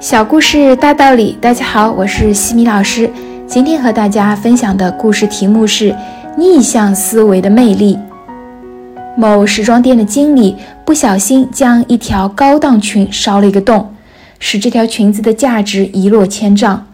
[0.00, 3.08] 小故事大道理，大家好，我是西米老师。
[3.46, 5.94] 今天和大家分享的故事题目是
[6.38, 7.98] 逆向思维的魅力。
[9.14, 13.94] 某时装店的经理不小心将一条高档裙烧了一个洞，
[14.38, 16.86] 使这条裙子的价值一落千丈。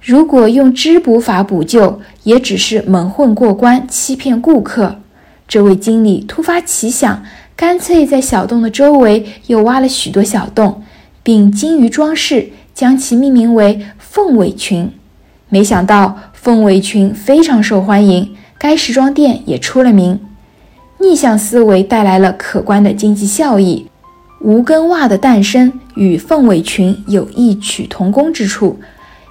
[0.00, 5.00] 如果用织补法补救，也只是蒙混过关，欺骗顾客。
[5.48, 7.24] 这位经理突发奇想，
[7.56, 10.84] 干脆在小洞的周围又挖了许多小洞。
[11.26, 14.88] 并精于装饰，将其命名为凤尾裙。
[15.48, 20.20] 没想到凤尾裙非常受欢迎，该时装店也出了名。
[21.00, 23.88] 逆向思维带来了可观的经济效益。
[24.40, 28.78] 无跟袜的诞生与凤尾裙有异曲同工之处，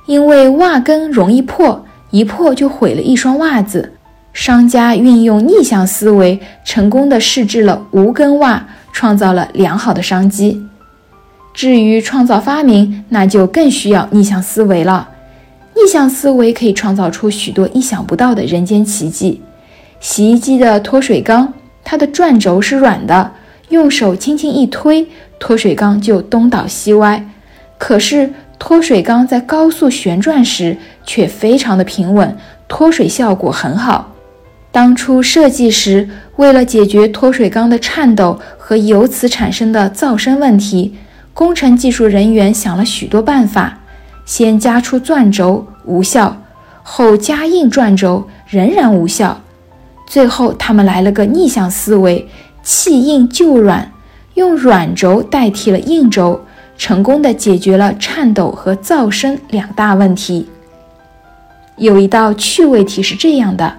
[0.05, 3.93] 因为袜跟容易破，一破就毁了一双袜子。
[4.33, 10.61] 商家运用逆向思维，成功的试制了无跟袜，创造了良好的商机。
[11.55, 15.07] 至于创造发明，那就更需要逆向思维了。
[15.73, 19.41] 逆向思维可以创造出许多意想不到的人间奇迹。
[20.01, 23.31] 洗衣机的脱水缸，它的转轴是软的，
[23.69, 25.07] 用手轻轻一推，
[25.39, 27.25] 脱水缸就东倒西歪。
[27.77, 32.37] 可是脱水缸在高速旋转时却非常的平稳，
[32.67, 34.11] 脱水效果很好。
[34.71, 40.95] 当初设计时，为了解决脱水缸的颤抖和由此产生的噪声问题。
[41.35, 43.77] 工程技术人员想了许多办法，
[44.25, 46.37] 先加出钻轴无效，
[46.81, 49.41] 后加硬钻轴仍然无效，
[50.07, 52.25] 最后他们来了个逆向思维，
[52.63, 53.91] 弃硬就软，
[54.35, 56.39] 用软轴代替了硬轴，
[56.77, 60.47] 成功的解决了颤抖和噪声两大问题。
[61.75, 63.75] 有一道趣味题是这样的：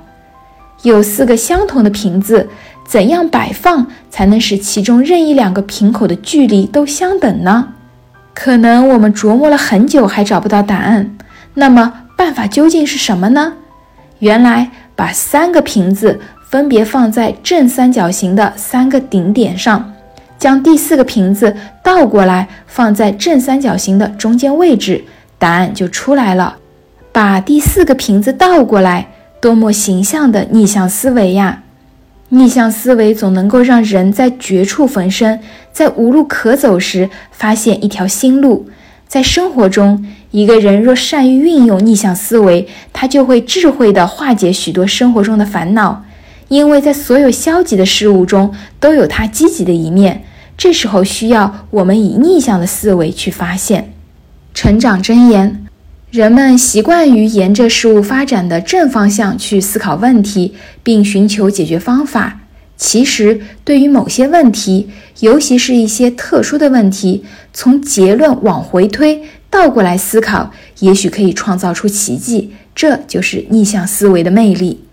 [0.82, 2.48] 有四个相同的瓶子。
[2.88, 7.72] 怎样摆放才能使其中任意两个瓶口的距离都相等呢？
[8.32, 11.16] 可能我们琢磨了很久还找不到答案。
[11.54, 13.54] 那么办法究竟是什么呢？
[14.20, 19.92] 原来把三个瓶子分别放在正三角形的三个顶点上，
[20.38, 25.02] 将第四个瓶子倒过来放在正三角形的中间位置，
[25.40, 26.56] 答案就出来了。
[27.10, 29.08] 把第四个瓶子倒过来，
[29.46, 31.62] 多么形象的逆向思维呀！
[32.30, 35.38] 逆向思维总能够让人在绝处逢生，
[35.72, 38.68] 在无路可走时发现一条新路。
[39.06, 46.04] 在生活中，一个人若善于运用逆向思维，他就会智慧地化解许多生活中的烦恼。
[46.48, 50.24] 因为在所有消极的事物中都有它积极的一面，
[50.56, 53.92] 这时候需要我们以逆向的思维去发现。
[54.52, 55.65] 成长箴言。
[56.10, 62.40] 人们习惯于沿着事物发展的正方向去思考问题，并寻求解决方法。
[62.76, 64.88] 其实，对于某些问题，
[65.20, 72.52] 尤其是一些特殊的问题，从结论往回推，倒过来思考，也许可以创造出奇迹。
[72.72, 74.84] 这就是逆向思维的魅力。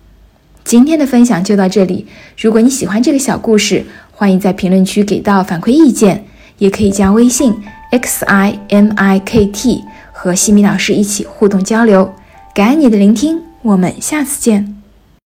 [0.63, 2.07] 今天的分享就到这里。
[2.41, 6.25] 如果你喜欢这个小故事，欢迎在评论区给到反馈意见，
[6.57, 7.53] 也可以加微信
[7.91, 9.83] x i m i k t。
[10.23, 12.13] 和西米老师一起互动交流，
[12.53, 14.72] 感恩你的聆听，我们下次见。